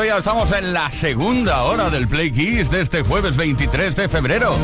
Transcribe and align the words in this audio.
Estamos 0.00 0.50
en 0.52 0.72
la 0.72 0.90
segunda 0.90 1.64
hora 1.64 1.90
del 1.90 2.08
Play 2.08 2.32
Kiss 2.32 2.70
de 2.70 2.80
este 2.80 3.02
jueves 3.02 3.36
23 3.36 3.94
de 3.94 4.08
febrero. 4.08 4.56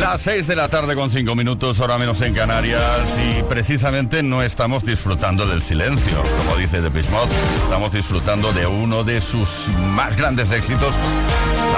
Las 0.00 0.22
6 0.22 0.48
de 0.48 0.56
la 0.56 0.68
tarde 0.68 0.96
con 0.96 1.10
5 1.10 1.34
minutos, 1.36 1.78
hora 1.78 1.98
menos 1.98 2.20
en 2.20 2.34
Canarias, 2.34 2.82
y 3.18 3.42
precisamente 3.44 4.22
no 4.22 4.42
estamos 4.42 4.84
disfrutando 4.84 5.46
del 5.46 5.62
silencio, 5.62 6.20
como 6.36 6.56
dice 6.56 6.82
The 6.82 6.90
Mod. 6.90 7.28
Estamos 7.62 7.92
disfrutando 7.92 8.52
de 8.52 8.66
uno 8.66 9.04
de 9.04 9.20
sus 9.20 9.68
más 9.94 10.16
grandes 10.16 10.50
éxitos 10.50 10.92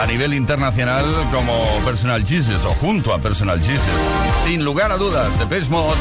a 0.03 0.07
nivel 0.07 0.33
internacional 0.33 1.05
como 1.33 1.63
Personal 1.85 2.27
Jesus 2.27 2.65
o 2.65 2.71
junto 2.71 3.13
a 3.13 3.19
Personal 3.19 3.59
Jesus. 3.59 3.81
Sin 4.45 4.65
lugar 4.65 4.91
a 4.93 4.97
dudas, 4.97 5.29
The 5.49 5.61
Mod, 5.69 5.97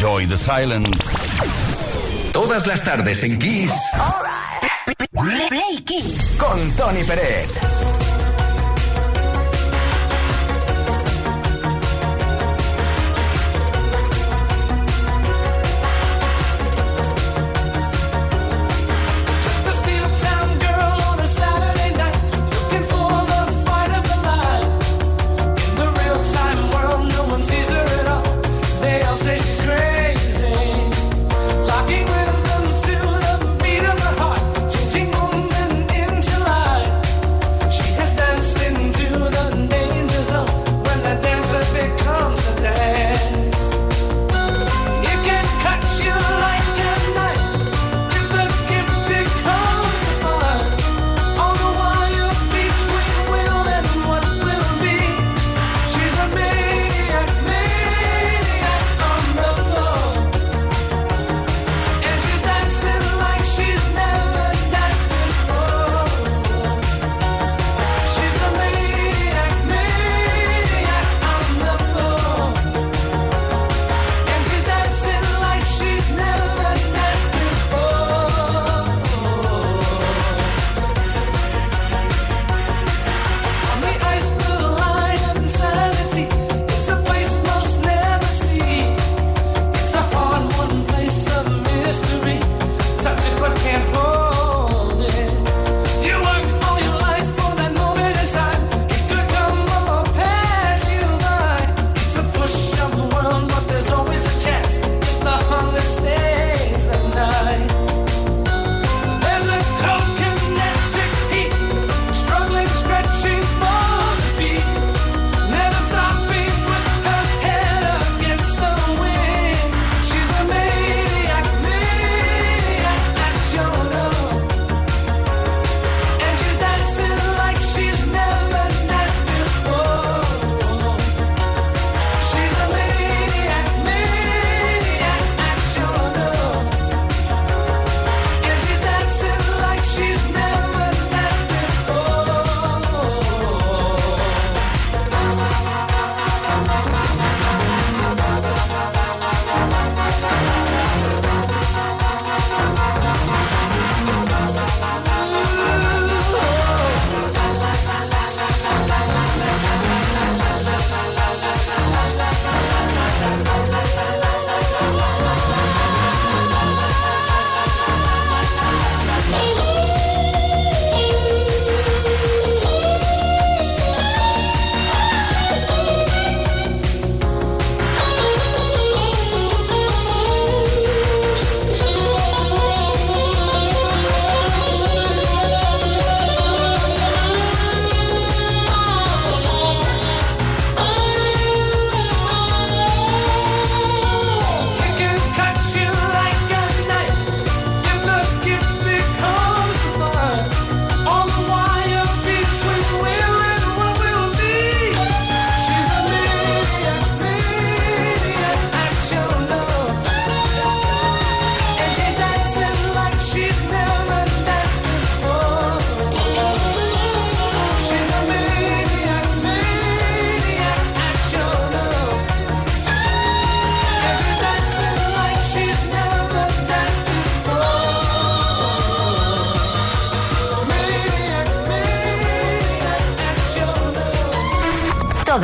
Joy 0.00 0.26
the 0.26 0.38
Silence. 0.38 0.90
Todas 2.32 2.66
las 2.66 2.82
tardes 2.82 3.22
en 3.22 3.38
Kiss. 3.38 3.72
Play 5.16 5.82
Kiss. 5.84 6.36
Con 6.38 6.70
Tony 6.76 7.02
Pérez. 7.04 7.95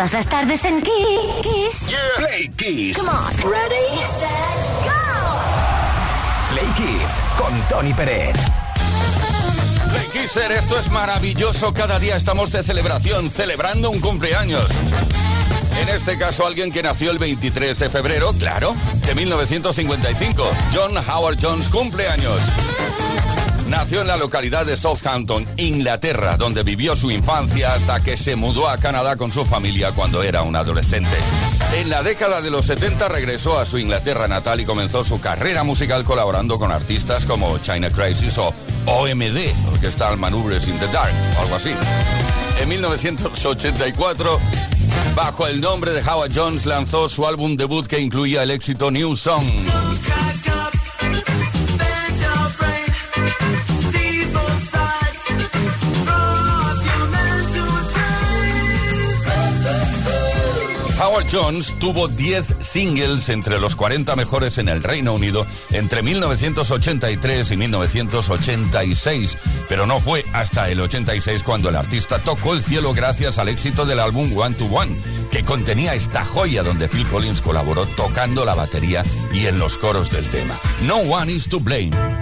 Todas 0.02 0.14
las 0.14 0.26
tardes 0.26 0.64
en 0.64 0.82
Kiss. 0.82 1.94
Play 2.16 2.48
Kiss. 2.56 2.98
Come 2.98 3.08
on. 3.08 3.36
Ready, 3.48 3.96
set, 4.18 4.58
go. 4.82 5.38
Play 6.50 6.66
Kiss 6.76 7.20
con 7.38 7.56
Tony 7.68 7.94
Pérez. 7.94 8.34
Play 9.90 10.06
Kisser, 10.12 10.50
esto 10.50 10.76
es 10.76 10.90
maravilloso. 10.90 11.72
Cada 11.72 12.00
día 12.00 12.16
estamos 12.16 12.50
de 12.50 12.64
celebración, 12.64 13.30
celebrando 13.30 13.90
un 13.90 14.00
cumpleaños. 14.00 14.72
En 15.80 15.88
este 15.88 16.18
caso, 16.18 16.48
alguien 16.48 16.72
que 16.72 16.82
nació 16.82 17.12
el 17.12 17.20
23 17.20 17.78
de 17.78 17.88
febrero, 17.88 18.32
claro, 18.32 18.74
de 19.06 19.14
1955. 19.14 20.50
John 20.74 20.96
Howard 20.96 21.38
Jones 21.40 21.68
cumpleaños. 21.68 22.40
Nació 23.72 24.02
en 24.02 24.06
la 24.06 24.18
localidad 24.18 24.66
de 24.66 24.76
Southampton, 24.76 25.48
Inglaterra, 25.56 26.36
donde 26.36 26.62
vivió 26.62 26.94
su 26.94 27.10
infancia 27.10 27.72
hasta 27.72 28.02
que 28.02 28.18
se 28.18 28.36
mudó 28.36 28.68
a 28.68 28.76
Canadá 28.76 29.16
con 29.16 29.32
su 29.32 29.46
familia 29.46 29.92
cuando 29.92 30.22
era 30.22 30.42
un 30.42 30.54
adolescente. 30.54 31.08
En 31.78 31.88
la 31.88 32.02
década 32.02 32.42
de 32.42 32.50
los 32.50 32.66
70 32.66 33.08
regresó 33.08 33.58
a 33.58 33.64
su 33.64 33.78
Inglaterra 33.78 34.28
natal 34.28 34.60
y 34.60 34.66
comenzó 34.66 35.04
su 35.04 35.22
carrera 35.22 35.64
musical 35.64 36.04
colaborando 36.04 36.58
con 36.58 36.70
artistas 36.70 37.24
como 37.24 37.56
China 37.60 37.88
Crisis 37.88 38.36
o 38.36 38.52
OMD, 38.84 39.72
Orquestal 39.72 40.18
Maneuvers 40.18 40.68
in 40.68 40.78
the 40.78 40.86
Dark, 40.88 41.14
o 41.38 41.42
algo 41.42 41.56
así. 41.56 41.70
En 42.60 42.68
1984, 42.68 44.38
bajo 45.16 45.46
el 45.46 45.62
nombre 45.62 45.92
de 45.92 46.02
Howard 46.02 46.32
Jones, 46.34 46.66
lanzó 46.66 47.08
su 47.08 47.26
álbum 47.26 47.56
debut 47.56 47.86
que 47.86 48.00
incluía 48.00 48.42
el 48.42 48.50
éxito 48.50 48.90
New 48.90 49.16
Song. 49.16 49.46
Howard 61.22 61.30
Jones 61.30 61.74
tuvo 61.78 62.08
10 62.08 62.56
singles 62.60 63.28
entre 63.28 63.60
los 63.60 63.76
40 63.76 64.16
mejores 64.16 64.58
en 64.58 64.68
el 64.68 64.82
Reino 64.82 65.12
Unido 65.12 65.46
entre 65.70 66.02
1983 66.02 67.50
y 67.50 67.56
1986, 67.56 69.38
pero 69.68 69.86
no 69.86 70.00
fue 70.00 70.24
hasta 70.32 70.68
el 70.70 70.80
86 70.80 71.42
cuando 71.42 71.68
el 71.68 71.76
artista 71.76 72.18
tocó 72.18 72.54
el 72.54 72.62
cielo 72.62 72.92
gracias 72.92 73.38
al 73.38 73.48
éxito 73.48 73.84
del 73.84 74.00
álbum 74.00 74.36
One 74.36 74.54
to 74.56 74.64
One, 74.66 74.96
que 75.30 75.44
contenía 75.44 75.94
esta 75.94 76.24
joya 76.24 76.62
donde 76.62 76.88
Phil 76.88 77.06
Collins 77.06 77.40
colaboró 77.40 77.86
tocando 77.86 78.44
la 78.44 78.54
batería 78.54 79.04
y 79.32 79.46
en 79.46 79.58
los 79.58 79.76
coros 79.76 80.10
del 80.10 80.26
tema. 80.26 80.58
No 80.82 80.96
One 80.96 81.32
is 81.32 81.48
to 81.48 81.60
Blame. 81.60 82.21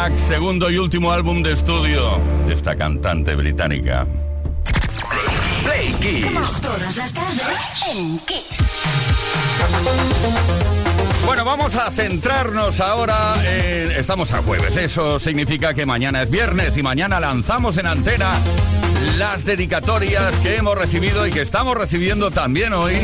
Black, 0.00 0.16
segundo 0.16 0.70
y 0.70 0.78
último 0.78 1.12
álbum 1.12 1.42
de 1.42 1.52
estudio 1.52 2.18
de 2.46 2.54
esta 2.54 2.74
cantante 2.74 3.34
británica. 3.34 4.06
Play 5.62 5.92
Kiss. 6.00 6.60
Todas 6.62 6.96
las 6.96 7.12
tardes 7.12 7.58
en 7.92 8.18
Kiss. 8.20 8.80
Bueno, 11.26 11.44
vamos 11.44 11.74
a 11.76 11.90
centrarnos 11.90 12.80
ahora 12.80 13.34
en... 13.44 13.90
Estamos 13.90 14.32
a 14.32 14.42
jueves, 14.42 14.78
eso 14.78 15.18
significa 15.18 15.74
que 15.74 15.84
mañana 15.84 16.22
es 16.22 16.30
viernes 16.30 16.78
y 16.78 16.82
mañana 16.82 17.20
lanzamos 17.20 17.76
en 17.76 17.86
antena 17.86 18.38
las 19.18 19.44
dedicatorias 19.44 20.34
que 20.38 20.56
hemos 20.56 20.78
recibido 20.78 21.26
y 21.26 21.30
que 21.30 21.42
estamos 21.42 21.76
recibiendo 21.76 22.30
también 22.30 22.72
hoy 22.72 22.96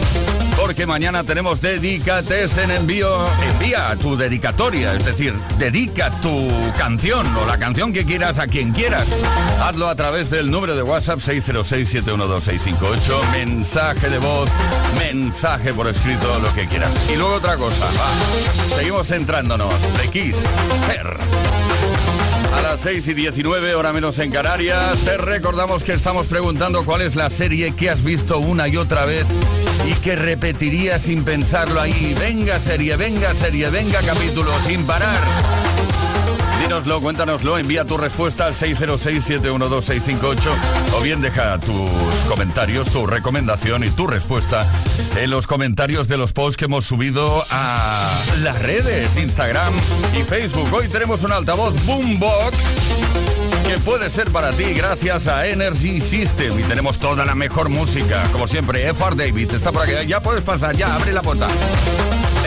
porque 0.57 0.87
mañana 0.87 1.25
tenemos 1.25 1.61
dedicates 1.61 2.57
en 2.59 2.71
envío. 2.71 3.27
Envía 3.53 3.97
tu 4.01 4.17
dedicatoria, 4.17 4.95
es 4.95 5.05
decir, 5.05 5.35
dedica 5.59 6.11
tu 6.21 6.49
canción 6.79 7.27
o 7.37 7.45
la 7.47 7.59
canción 7.59 7.93
que 7.93 8.05
quieras 8.05 8.39
a 8.39 8.47
quien 8.47 8.73
quieras. 8.73 9.09
Hazlo 9.61 9.89
a 9.89 9.95
través 9.95 10.31
del 10.31 10.51
número 10.51 10.75
de 10.75 10.83
WhatsApp 10.83 11.19
606-712-658, 11.19 13.31
mensaje 13.33 14.09
de 14.09 14.19
voz, 14.19 14.49
mensaje 14.99 15.75
por 15.75 15.89
escrito, 15.89 16.39
lo 16.39 16.55
que 16.55 16.67
quieras. 16.67 16.91
Y 17.11 17.17
luego 17.17 17.35
otra 17.35 17.57
cosa, 17.57 17.85
va. 17.85 18.77
Seguimos 18.77 19.09
centrándonos. 19.09 19.75
De 19.99 20.09
Kiss, 20.11 20.37
Ser. 20.87 21.56
Las 22.77 22.83
6 22.83 23.09
y 23.09 23.15
19, 23.15 23.75
hora 23.75 23.95
menos 23.95 24.19
en 24.19 24.31
Canarias, 24.31 24.99
te 24.99 25.17
recordamos 25.17 25.83
que 25.83 25.95
estamos 25.95 26.27
preguntando 26.27 26.85
cuál 26.85 27.01
es 27.01 27.17
la 27.17 27.31
serie 27.31 27.75
que 27.75 27.89
has 27.89 28.05
visto 28.05 28.39
una 28.39 28.69
y 28.69 28.77
otra 28.77 29.07
vez 29.07 29.29
y 29.87 29.95
que 30.03 30.15
repetirías 30.15 31.05
sin 31.05 31.25
pensarlo 31.25 31.81
ahí. 31.81 32.15
Venga 32.21 32.61
serie, 32.61 32.97
venga 32.97 33.33
serie, 33.33 33.71
venga 33.71 34.03
capítulo, 34.03 34.53
sin 34.61 34.87
parar. 34.87 35.66
Dínoslo, 36.67 37.01
cuéntanoslo, 37.01 37.59
envía 37.59 37.85
tu 37.85 37.97
respuesta 37.97 38.47
al 38.47 38.55
606-712-658 38.55 40.51
o 40.97 41.01
bien 41.01 41.21
deja 41.21 41.61
tus 41.61 41.89
comentarios, 42.29 42.91
tu 42.91 43.07
recomendación 43.07 43.85
y 43.85 43.91
tu 43.91 44.09
respuesta 44.09 44.67
en 45.17 45.31
los 45.31 45.47
comentarios 45.47 46.09
de 46.09 46.17
los 46.17 46.33
posts 46.33 46.57
que 46.57 46.65
hemos 46.65 46.85
subido 46.85 47.45
a 47.51 48.11
las 48.43 48.61
redes, 48.61 49.17
Instagram 49.17 49.73
y 50.19 50.25
Facebook. 50.25 50.69
Hoy 50.73 50.89
tenemos 50.89 51.23
un 51.23 51.31
altavoz 51.31 51.77
Boombox 51.87 52.57
que 53.65 53.79
puede 53.79 54.11
ser 54.11 54.33
para 54.33 54.51
ti 54.51 54.75
gracias 54.75 55.29
a 55.29 55.47
Energy 55.47 56.01
System 56.01 56.59
y 56.59 56.65
tenemos 56.65 56.99
toda 56.99 57.25
la 57.25 57.37
mejor 57.37 57.69
música, 57.69 58.25
como 58.33 58.49
siempre, 58.49 58.89
FR 58.89 59.15
David 59.15 59.53
está 59.53 59.71
por 59.71 59.83
aquí, 59.83 59.93
ya 60.09 60.19
puedes 60.21 60.43
pasar, 60.43 60.77
ya 60.77 60.97
abre 60.97 61.13
la 61.13 61.23
puerta. 61.23 61.47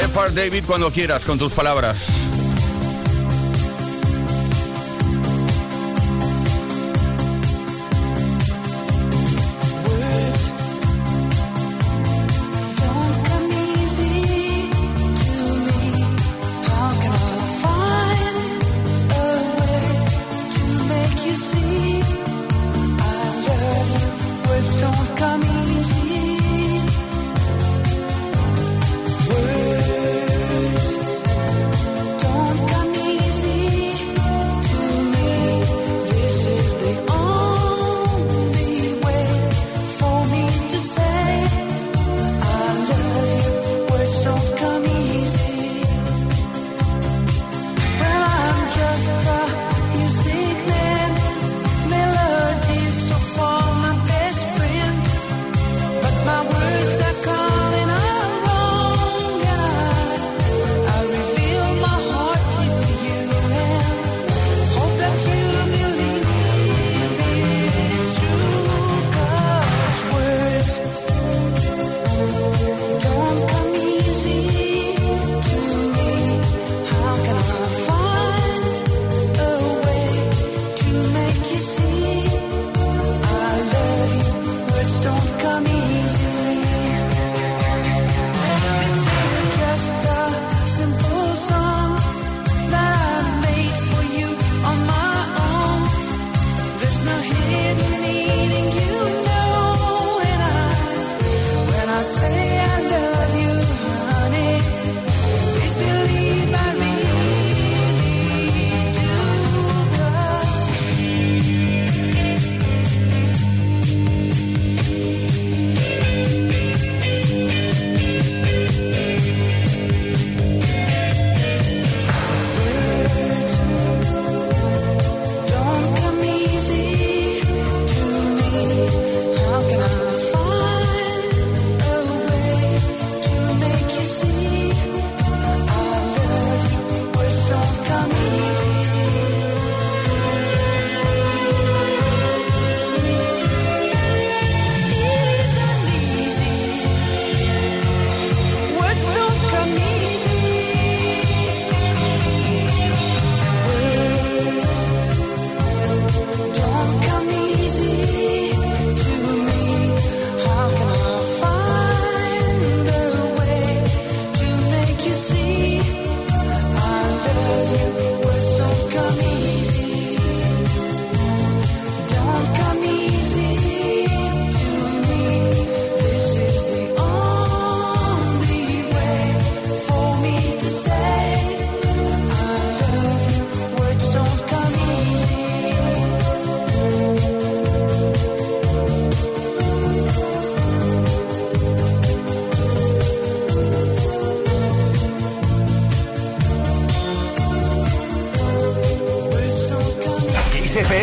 FR 0.03 0.33
David 0.33 0.65
cuando 0.67 0.91
quieras 0.91 1.23
con 1.23 1.39
tus 1.39 1.53
palabras. 1.53 2.09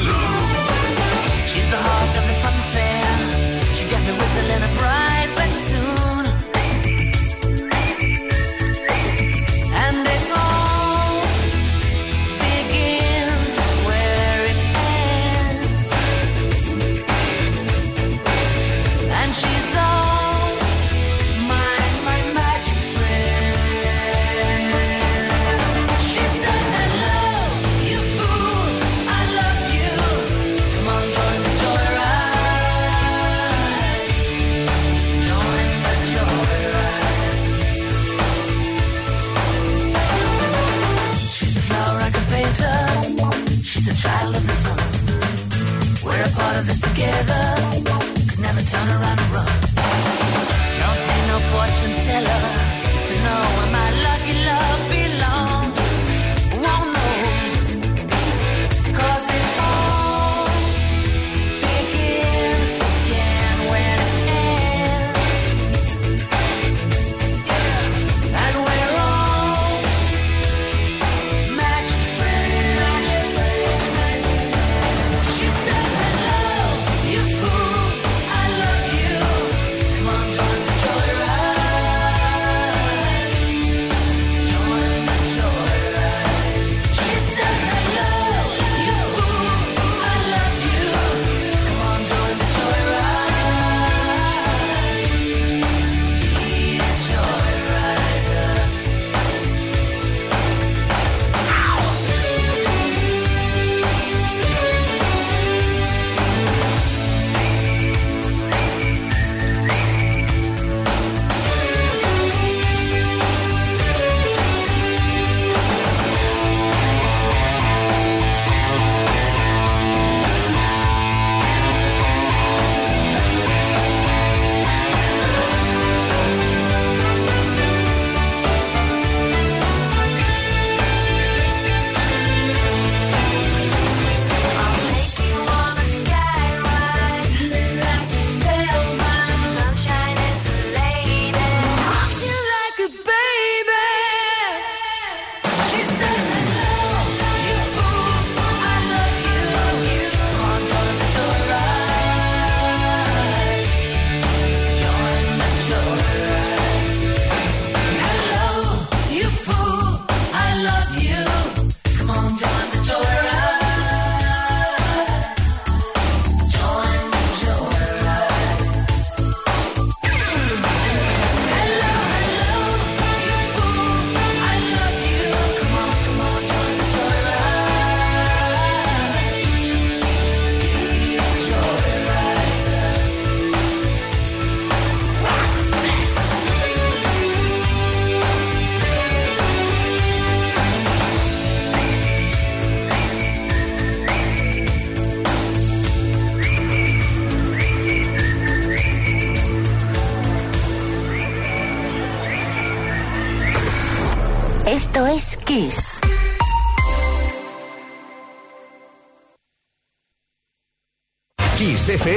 Hallelujah. 0.00 0.29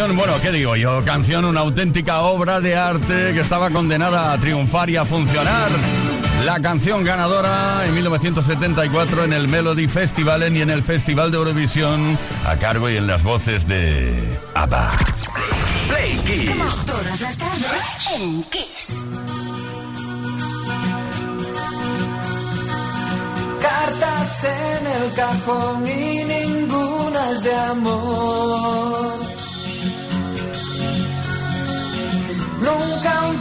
Canción, 0.00 0.16
bueno, 0.16 0.40
¿qué 0.40 0.50
digo 0.50 0.76
yo? 0.76 1.04
Canción, 1.04 1.44
una 1.44 1.60
auténtica 1.60 2.20
obra 2.20 2.58
de 2.60 2.74
arte 2.74 3.34
que 3.34 3.40
estaba 3.40 3.68
condenada 3.68 4.32
a 4.32 4.38
triunfar 4.38 4.88
y 4.88 4.96
a 4.96 5.04
funcionar. 5.04 5.68
La 6.46 6.58
canción 6.60 7.04
ganadora 7.04 7.84
en 7.84 7.94
1974 7.94 9.24
en 9.24 9.34
el 9.34 9.46
Melody 9.48 9.88
Festival 9.88 10.56
y 10.56 10.62
en 10.62 10.70
el 10.70 10.82
Festival 10.82 11.30
de 11.30 11.36
Eurovisión 11.36 12.18
a 12.46 12.56
cargo 12.56 12.88
y 12.88 12.96
en 12.96 13.06
las 13.06 13.22
voces 13.22 13.68
de 13.68 14.38
ABBA. 14.54 14.96
Play 15.88 16.16
Kiss. 16.24 16.86
Todas 16.86 17.20
las 17.20 17.36
tardes 17.36 18.08
en 18.16 18.42
Kiss. 18.44 19.06
Cartas 23.60 24.44
en 24.44 24.86
el 24.86 25.14
cajón 25.14 25.86
y 25.86 26.24
ninguna 26.24 27.30
es 27.32 27.42
de 27.42 27.54
amor. 27.54 29.09
Nunca 32.60 33.26
un 33.30 33.39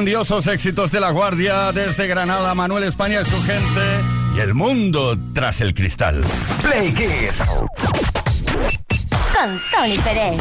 grandiosos 0.00 0.46
éxitos 0.46 0.90
de 0.92 0.98
La 0.98 1.10
Guardia 1.10 1.72
desde 1.72 2.06
Granada, 2.06 2.54
Manuel 2.54 2.84
España 2.84 3.20
y 3.20 3.26
su 3.26 3.36
gente 3.42 3.82
y 4.34 4.40
el 4.40 4.54
mundo 4.54 5.18
tras 5.34 5.60
el 5.60 5.74
cristal. 5.74 6.24
Play 6.62 6.94
Kiss. 6.94 7.42
Con 9.34 9.60
Tony 9.70 9.98
Pérez. 9.98 10.40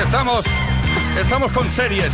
Estamos, 0.00 0.46
estamos 1.20 1.50
con 1.50 1.68
series. 1.68 2.12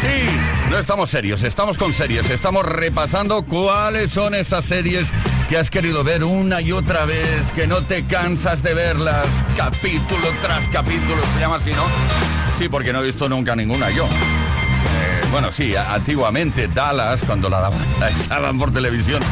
Sí, 0.00 0.40
no 0.70 0.78
estamos 0.78 1.10
serios, 1.10 1.42
estamos 1.42 1.76
con 1.76 1.92
series. 1.92 2.30
Estamos 2.30 2.64
repasando 2.64 3.42
cuáles 3.42 4.12
son 4.12 4.34
esas 4.34 4.64
series 4.64 5.12
que 5.46 5.58
has 5.58 5.68
querido 5.68 6.04
ver 6.04 6.24
una 6.24 6.62
y 6.62 6.72
otra 6.72 7.04
vez, 7.04 7.52
que 7.54 7.66
no 7.66 7.84
te 7.84 8.06
cansas 8.06 8.62
de 8.62 8.72
verlas, 8.72 9.26
capítulo 9.54 10.28
tras 10.40 10.66
capítulo, 10.68 11.20
se 11.34 11.40
llama 11.40 11.56
así, 11.56 11.72
¿no? 11.72 12.27
Sí, 12.58 12.68
porque 12.68 12.92
no 12.92 13.00
he 13.00 13.04
visto 13.04 13.28
nunca 13.28 13.54
ninguna 13.54 13.88
yo. 13.90 14.06
Eh, 14.06 15.20
bueno, 15.30 15.52
sí, 15.52 15.76
antiguamente 15.76 16.66
Dallas, 16.66 17.22
cuando 17.24 17.48
la 17.48 17.60
daban, 17.60 17.86
la 18.00 18.10
echaban 18.10 18.58
por 18.58 18.72
televisión. 18.72 19.22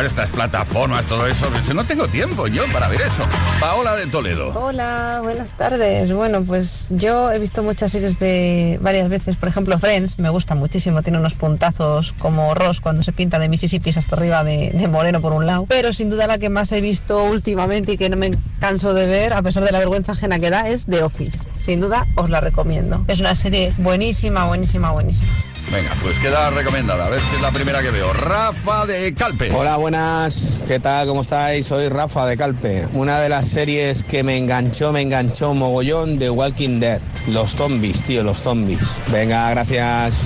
Estas 0.00 0.32
plataformas, 0.32 1.06
todo 1.06 1.26
eso, 1.28 1.48
no 1.74 1.84
tengo 1.84 2.08
tiempo 2.08 2.48
yo 2.48 2.64
para 2.72 2.88
ver 2.88 3.02
eso. 3.02 3.22
Paola 3.60 3.94
de 3.94 4.06
Toledo. 4.06 4.48
Hola, 4.48 5.20
buenas 5.22 5.56
tardes. 5.56 6.12
Bueno, 6.12 6.42
pues 6.42 6.88
yo 6.90 7.30
he 7.30 7.38
visto 7.38 7.62
muchas 7.62 7.92
series 7.92 8.18
de 8.18 8.78
varias 8.82 9.08
veces. 9.08 9.36
Por 9.36 9.48
ejemplo, 9.48 9.78
Friends, 9.78 10.18
me 10.18 10.28
gusta 10.28 10.56
muchísimo. 10.56 11.02
Tiene 11.02 11.18
unos 11.18 11.34
puntazos 11.34 12.14
como 12.18 12.52
Ross 12.54 12.80
cuando 12.80 13.04
se 13.04 13.12
pinta 13.12 13.38
de 13.38 13.48
Mississippi 13.48 13.90
hasta 13.90 14.16
arriba 14.16 14.42
de, 14.42 14.72
de 14.74 14.88
moreno 14.88 15.20
por 15.20 15.34
un 15.34 15.46
lado. 15.46 15.66
Pero 15.68 15.92
sin 15.92 16.10
duda 16.10 16.26
la 16.26 16.38
que 16.38 16.48
más 16.48 16.72
he 16.72 16.80
visto 16.80 17.22
últimamente 17.22 17.92
y 17.92 17.96
que 17.96 18.08
no 18.08 18.16
me 18.16 18.32
canso 18.58 18.94
de 18.94 19.06
ver, 19.06 19.32
a 19.34 19.42
pesar 19.42 19.62
de 19.62 19.70
la 19.70 19.78
vergüenza 19.78 20.12
ajena 20.12 20.40
que 20.40 20.50
da, 20.50 20.68
es 20.68 20.86
The 20.86 21.04
Office. 21.04 21.46
Sin 21.56 21.80
duda 21.80 22.08
os 22.16 22.28
la 22.28 22.40
recomiendo. 22.40 23.04
Es 23.06 23.20
una 23.20 23.34
serie 23.34 23.72
buenísima, 23.78 24.46
buenísima, 24.46 24.90
buenísima. 24.90 25.30
Venga, 25.72 25.96
pues 26.02 26.18
queda 26.18 26.50
recomendada. 26.50 27.06
A 27.06 27.08
ver 27.08 27.20
si 27.20 27.36
es 27.36 27.40
la 27.40 27.50
primera 27.50 27.80
que 27.80 27.90
veo. 27.90 28.12
Rafa 28.12 28.84
de 28.84 29.14
Calpe. 29.14 29.50
Hola, 29.54 29.78
buenas. 29.78 30.60
¿Qué 30.68 30.78
tal? 30.78 31.06
¿Cómo 31.06 31.22
estáis? 31.22 31.66
Soy 31.66 31.88
Rafa 31.88 32.26
de 32.26 32.36
Calpe. 32.36 32.86
Una 32.92 33.18
de 33.20 33.30
las 33.30 33.48
series 33.48 34.04
que 34.04 34.22
me 34.22 34.36
enganchó, 34.36 34.92
me 34.92 35.00
enganchó 35.00 35.54
mogollón 35.54 36.18
de 36.18 36.28
Walking 36.28 36.78
Dead. 36.78 37.00
Los 37.28 37.52
zombies, 37.52 38.02
tío, 38.02 38.22
los 38.22 38.42
zombies. 38.42 39.02
Venga, 39.10 39.48
gracias. 39.48 40.20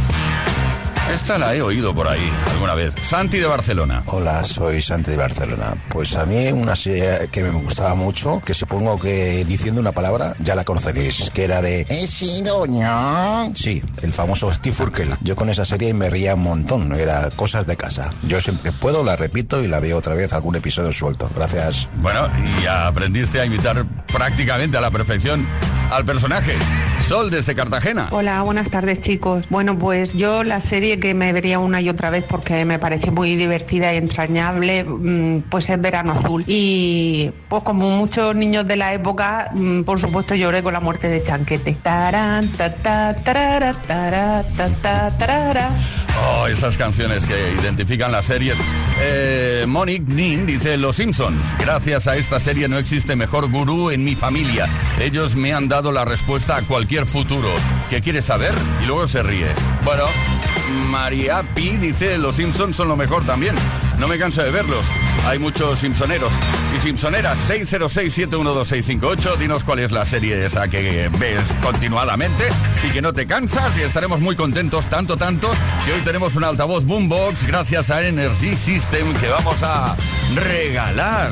Esta 1.13 1.39
la 1.39 1.55
he 1.55 1.63
oído 1.63 1.95
por 1.95 2.09
ahí 2.09 2.31
alguna 2.51 2.75
vez. 2.75 2.95
Santi 3.03 3.39
de 3.39 3.47
Barcelona. 3.47 4.03
Hola, 4.07 4.45
soy 4.45 4.83
Santi 4.83 5.13
de 5.13 5.17
Barcelona. 5.17 5.75
Pues 5.89 6.17
a 6.17 6.27
mí 6.27 6.49
una 6.49 6.75
serie 6.75 7.29
que 7.31 7.43
me 7.43 7.51
gustaba 7.51 7.95
mucho, 7.95 8.43
que 8.45 8.55
supongo 8.55 8.99
que 8.99 9.45
diciendo 9.45 9.81
una 9.81 9.93
palabra 9.93 10.35
ya 10.41 10.55
la 10.55 10.65
conoceréis, 10.65 11.31
que 11.31 11.45
era 11.45 11.63
de... 11.63 11.87
¿He 11.89 12.07
sido 12.09 12.67
ño? 12.67 13.53
Sí, 13.55 13.81
el 14.03 14.13
famoso 14.13 14.53
Steve 14.53 14.77
Urkel. 14.81 15.17
Yo 15.23 15.37
con 15.37 15.49
esa 15.49 15.65
serie 15.65 15.95
me 15.95 16.11
ría 16.11 16.35
un 16.35 16.43
montón, 16.43 16.93
era 16.93 17.31
cosas 17.31 17.67
de 17.67 17.77
casa. 17.77 18.13
Yo 18.25 18.41
siempre 18.41 18.73
puedo, 18.73 19.05
la 19.05 19.17
repito 19.17 19.63
y 19.63 19.69
la 19.69 19.79
veo 19.81 19.99
otra 19.99 20.15
vez 20.15 20.33
algún 20.33 20.57
episodio 20.57 20.93
suelto. 20.93 21.31
Gracias. 21.35 21.89
Bueno, 21.97 22.29
y 22.63 22.67
aprendiste 22.67 23.41
a 23.41 23.47
imitar 23.47 23.87
prácticamente 24.13 24.77
a 24.77 24.81
la 24.81 24.91
perfección 24.91 25.47
al 25.91 26.05
personaje. 26.05 26.55
Sol 27.01 27.31
desde 27.31 27.55
Cartagena. 27.55 28.09
Hola, 28.11 28.43
buenas 28.43 28.69
tardes 28.71 29.01
chicos. 29.01 29.45
Bueno, 29.51 29.79
pues 29.79 30.13
yo 30.13 30.43
la 30.43 30.61
serie 30.61 30.96
que 30.99 31.15
me 31.15 31.33
vería 31.33 31.59
una 31.59 31.81
y 31.81 31.89
otra 31.89 32.11
vez 32.11 32.25
porque 32.29 32.65
me 32.65 32.79
parece 32.79 33.11
muy 33.11 33.37
divertida 33.37 33.93
y 33.95 33.97
entrañable, 33.97 34.85
mm, 34.85 35.43
pues 35.51 35.69
es 35.71 35.81
Verano 35.81 36.13
Azul. 36.13 36.45
Y 36.47 37.31
pues 37.49 37.63
como 37.63 37.91
muchos 37.91 38.35
niños 38.35 38.67
de 38.67 38.77
la 38.77 38.95
época, 38.95 39.51
mm, 39.55 39.83
por 39.83 40.01
supuesto 40.01 40.35
lloré 40.35 40.63
con 40.63 40.73
la 40.73 40.81
muerte 40.81 41.09
de 41.09 41.23
Chanquete. 41.23 41.77
Oh, 46.25 46.47
esas 46.47 46.77
canciones 46.77 47.27
que 47.27 47.53
identifican 47.61 48.11
las 48.11 48.27
series. 48.27 48.57
Eh, 49.01 49.65
Monique 49.69 50.11
Nin 50.13 50.47
dice 50.47 50.77
Los 50.77 50.97
Simpsons. 50.97 51.55
Gracias 51.59 52.07
a 52.09 52.17
esta 52.17 52.41
serie 52.41 52.69
no 52.69 52.79
existe 52.79 53.17
mejor 53.17 53.51
gurú 53.51 53.91
en 53.91 54.03
mi 54.05 54.15
familia. 54.15 54.69
Ellos 55.01 55.37
me 55.37 55.53
han 55.53 55.69
dado 55.69 55.93
la 55.93 56.05
respuesta 56.05 56.57
a 56.57 56.63
cualquier 56.63 57.07
futuro. 57.07 57.51
¿Qué 57.91 58.01
quieres 58.01 58.25
saber? 58.25 58.55
Y 58.83 58.87
luego 58.87 59.07
se 59.07 59.23
ríe. 59.23 59.49
Bueno, 59.85 60.05
María 60.71 61.43
Pi 61.55 61.77
dice 61.77 62.19
Los 62.19 62.37
Simpsons 62.37 62.77
son 62.77 62.89
lo 62.89 62.97
mejor 62.97 63.25
también. 63.27 63.55
No 63.99 64.09
me 64.09 64.19
canso 64.19 64.43
de 64.43 64.51
verlos. 64.51 64.87
Hay 65.25 65.39
muchos 65.39 65.79
Simpsoneros 65.79 66.33
y 66.77 66.81
Simpsoneras. 66.81 67.39
606-712-658. 67.51 69.37
Dinos 69.37 69.65
cuál 69.65 69.79
es 69.81 69.93
la 69.93 70.05
serie 70.05 70.45
esa 70.45 70.69
que 70.69 71.11
ves 71.19 71.53
continuadamente 71.63 72.45
y 72.87 72.91
que 72.93 73.01
no 73.03 73.13
te 73.13 73.27
cansas 73.27 73.77
y 73.79 73.83
estaremos 73.83 74.21
muy 74.21 74.37
contentos 74.37 74.89
tanto, 74.89 75.17
tanto 75.17 75.51
que 75.85 75.93
hoy 75.93 76.01
tenemos 76.03 76.37
un 76.37 76.45
altavoz 76.45 76.85
Boombox 76.85 77.47
gracias 77.47 77.91
a 77.91 78.07
Energy 78.07 78.57
System 78.57 79.15
que 79.15 79.29
vamos 79.29 79.63
a 79.63 79.97
regalar. 80.35 81.31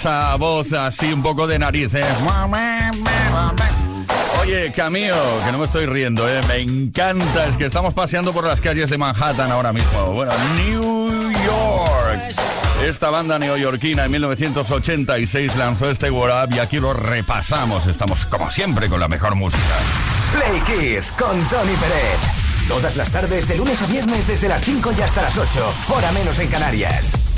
esa 0.00 0.34
voz 0.36 0.72
así 0.72 1.12
un 1.12 1.22
poco 1.22 1.46
de 1.46 1.58
narices. 1.58 2.06
¿eh? 2.06 2.90
Oye, 4.40 4.72
Camilo, 4.72 5.14
que 5.44 5.52
no 5.52 5.58
me 5.58 5.66
estoy 5.66 5.84
riendo, 5.84 6.26
¿eh? 6.26 6.40
me 6.48 6.56
encanta, 6.56 7.44
es 7.46 7.58
que 7.58 7.66
estamos 7.66 7.92
paseando 7.92 8.32
por 8.32 8.46
las 8.46 8.62
calles 8.62 8.88
de 8.88 8.96
Manhattan 8.96 9.50
ahora 9.50 9.74
mismo. 9.74 10.06
Bueno, 10.12 10.32
New 10.56 11.30
York. 11.30 12.34
Esta 12.82 13.10
banda 13.10 13.38
neoyorquina 13.38 14.06
en 14.06 14.12
1986 14.12 15.56
lanzó 15.56 15.90
este 15.90 16.10
What 16.10 16.44
Up 16.44 16.54
y 16.54 16.60
aquí 16.60 16.80
lo 16.80 16.94
repasamos. 16.94 17.86
Estamos 17.86 18.24
como 18.24 18.50
siempre 18.50 18.88
con 18.88 19.00
la 19.00 19.08
mejor 19.08 19.34
música. 19.34 19.60
Play 20.32 20.60
Kiss 20.62 21.12
con 21.12 21.38
Tony 21.50 21.74
Pérez. 21.74 22.20
Todas 22.68 22.96
las 22.96 23.10
tardes 23.10 23.46
de 23.48 23.58
lunes 23.58 23.82
a 23.82 23.86
viernes 23.86 24.26
desde 24.26 24.48
las 24.48 24.62
5 24.62 24.92
y 24.96 25.02
hasta 25.02 25.20
las 25.20 25.36
8, 25.36 25.72
hora 25.90 26.10
menos 26.12 26.38
en 26.38 26.48
Canarias. 26.48 27.29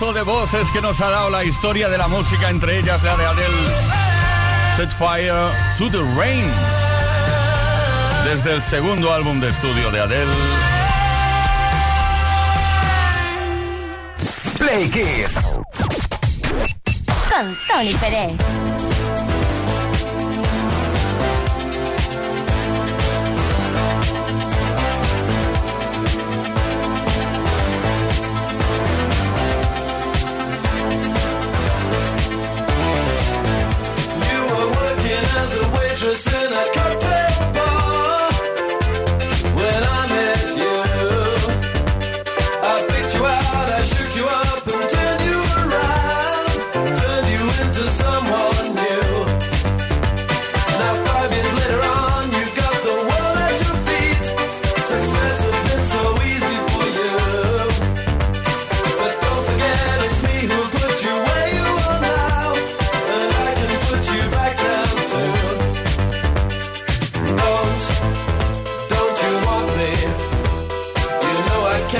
de 0.00 0.22
voces 0.22 0.70
que 0.70 0.80
nos 0.80 0.98
ha 1.02 1.10
dado 1.10 1.28
la 1.28 1.44
historia 1.44 1.90
de 1.90 1.98
la 1.98 2.08
música, 2.08 2.48
entre 2.48 2.78
ellas 2.78 3.02
la 3.02 3.16
de 3.18 3.26
Adele, 3.26 3.74
Set 4.74 4.90
Fire 4.92 5.52
to 5.76 5.90
the 5.90 6.00
Rain, 6.18 6.50
desde 8.24 8.54
el 8.54 8.62
segundo 8.62 9.12
álbum 9.12 9.40
de 9.40 9.50
estudio 9.50 9.90
de 9.90 10.00
Adele. 10.00 10.32
Play 14.58 14.88
Kids 14.88 15.34
con 17.28 17.58
Tony 17.68 17.94
Pérez. 17.94 18.32
dangerous 36.00 36.26
in 36.32 36.52
a 36.52 36.64
cocktail. 36.72 37.29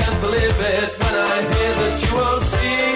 can't 0.01 0.21
believe 0.21 0.59
it 0.59 0.89
when 0.99 1.15
I 1.15 1.41
hear 1.53 1.73
that 1.81 2.01
you 2.01 2.15
won't 2.15 2.43
see. 2.43 2.90